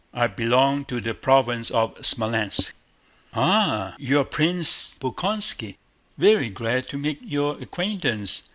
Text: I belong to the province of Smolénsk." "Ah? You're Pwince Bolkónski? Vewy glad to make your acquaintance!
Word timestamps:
I 0.15 0.25
belong 0.25 0.85
to 0.85 0.99
the 0.99 1.13
province 1.13 1.69
of 1.69 1.93
Smolénsk." 1.97 2.71
"Ah? 3.35 3.93
You're 3.99 4.25
Pwince 4.25 4.97
Bolkónski? 4.97 5.77
Vewy 6.19 6.49
glad 6.51 6.87
to 6.89 6.97
make 6.97 7.19
your 7.21 7.61
acquaintance! 7.61 8.41